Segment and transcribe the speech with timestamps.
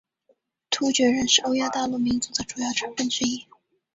[0.71, 3.45] 突厥人是欧亚大陆民族的主要成份之一。